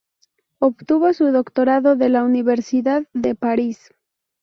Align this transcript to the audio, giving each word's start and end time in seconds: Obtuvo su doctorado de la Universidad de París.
Obtuvo 0.57 1.13
su 1.13 1.31
doctorado 1.31 1.95
de 1.95 2.09
la 2.09 2.23
Universidad 2.23 3.03
de 3.13 3.35
París. 3.35 3.91